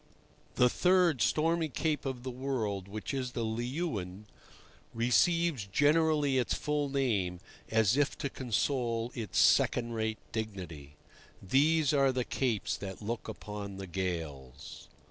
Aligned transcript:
The 0.55 0.67
third 0.67 1.21
stormy 1.21 1.69
cape 1.69 2.07
of 2.07 2.23
the 2.23 2.31
world, 2.31 2.87
which 2.87 3.13
is 3.13 3.33
the 3.33 3.45
Leeuwin, 3.45 4.25
receives 4.95 5.67
generally 5.67 6.39
its 6.39 6.55
full 6.55 6.89
name, 6.89 7.39
as 7.69 7.95
if 7.95 8.17
to 8.17 8.27
console 8.27 9.11
its 9.13 9.37
second 9.37 9.91
rate 9.91 10.17
dignity. 10.31 10.95
These 11.39 11.93
are 11.93 12.11
the 12.11 12.25
capes 12.25 12.77
that 12.77 13.03
look 13.03 13.27
upon 13.27 13.77
the 13.77 13.85
gales. 13.85 14.87